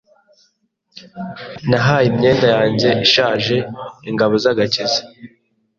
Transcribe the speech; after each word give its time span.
Nahaye 1.69 2.05
imyenda 2.11 2.45
yanjye 2.55 2.89
ishaje 3.05 3.55
ingabo 4.09 4.33
z'agakiza. 4.43 5.01